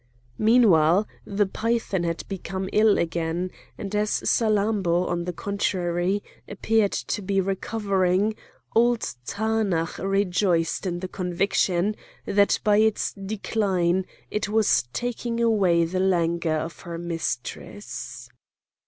Meanwhile 0.39 1.07
the 1.25 1.45
python 1.45 2.05
had 2.05 2.27
become 2.27 2.69
ill 2.73 2.97
again; 2.97 3.51
and 3.77 3.93
as 3.93 4.09
Salammbô, 4.09 5.07
on 5.07 5.25
the 5.25 5.31
contrary, 5.31 6.23
appeared 6.49 6.91
to 6.91 7.21
be 7.21 7.39
recovering, 7.39 8.33
old 8.75 9.01
Taanach 9.27 9.99
rejoiced 9.99 10.87
in 10.87 11.01
the 11.01 11.07
conviction 11.07 11.95
that 12.25 12.57
by 12.63 12.77
its 12.77 13.13
decline 13.13 14.07
it 14.31 14.49
was 14.49 14.85
taking 14.91 15.39
away 15.39 15.85
the 15.85 15.99
languor 15.99 16.55
of 16.57 16.79
her 16.79 16.97
mistress. 16.97 18.27